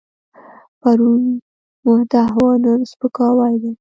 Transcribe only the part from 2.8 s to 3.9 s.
سپکاوی دی.